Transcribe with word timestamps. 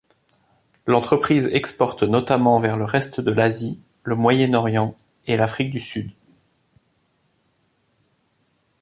L'entreprise 0.87 1.51
exporte 1.53 2.01
notamment 2.01 2.59
vers 2.59 2.75
le 2.75 2.85
reste 2.85 3.21
de 3.21 3.31
l'Asie, 3.31 3.83
le 4.03 4.15
Moyen-Orient 4.15 4.95
et 5.27 5.37
l'Afrique 5.37 5.69
du 5.69 5.79
Sud. 5.79 6.09